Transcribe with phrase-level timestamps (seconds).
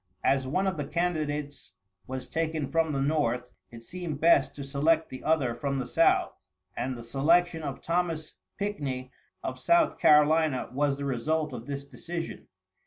[0.23, 1.73] As one of the candidates
[2.07, 6.43] was taken from the North, it seemed best to select the other from the South,
[6.75, 9.11] and the selection of Thomas Pickney,
[9.43, 12.47] of South Carolina, was the result of this decision.